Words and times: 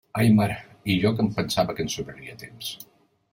Ai 0.21 0.29
mare, 0.37 0.53
i 0.93 0.95
jo 1.03 1.11
que 1.19 1.23
em 1.25 1.29
pensava 1.35 1.77
que 1.81 1.87
ens 1.87 1.99
sobraria 1.99 2.37
temps. 2.47 2.73